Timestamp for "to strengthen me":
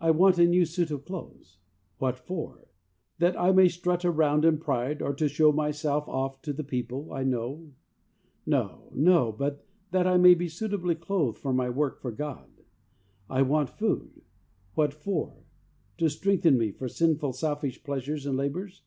15.98-16.70